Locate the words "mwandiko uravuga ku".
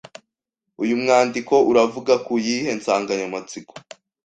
1.01-2.33